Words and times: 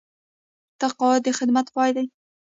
تقاعد 0.81 1.21
د 1.25 1.27
خدمت 1.37 1.67
پای 1.75 1.89
دی 1.95 2.05